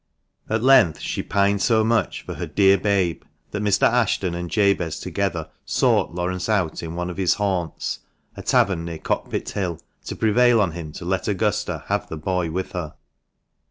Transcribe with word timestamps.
At 0.49 0.63
length 0.63 0.99
she 0.99 1.21
pined 1.21 1.61
so 1.61 1.83
much 1.83 2.23
for 2.23 2.33
her" 2.33 2.47
dear 2.57 2.75
babe," 2.75 3.21
that 3.51 3.61
Mr. 3.61 3.83
Ashton 3.83 4.33
and 4.33 4.49
Jabez 4.49 4.99
together 4.99 5.49
sought 5.63 6.15
Laurence 6.15 6.49
out 6.49 6.81
in 6.81 6.95
one 6.95 7.11
of 7.11 7.17
his 7.17 7.35
haunts 7.35 7.99
(a 8.35 8.41
tavern 8.41 8.83
near 8.83 8.97
Cockpit 8.97 9.47
Hill), 9.51 9.79
to 10.05 10.15
prevail 10.15 10.59
on 10.59 10.71
him 10.71 10.91
to 10.93 11.05
let 11.05 11.27
Augusta 11.27 11.83
have 11.85 12.09
her 12.09 12.15
boy 12.17 12.49
with 12.49 12.71
her. 12.71 12.95